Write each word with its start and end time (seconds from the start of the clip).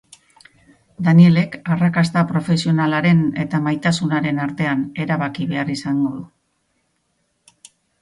Danielek 1.07 1.57
arrakasta 1.75 2.23
profesionalaren 2.31 3.23
eta 3.45 3.61
maitasunaren 3.69 4.43
artean 4.49 4.85
erabaki 5.07 5.49
behar 5.55 5.73
izango 5.79 6.15
du. 6.19 6.29